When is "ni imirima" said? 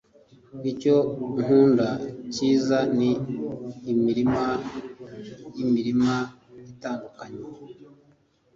2.97-4.43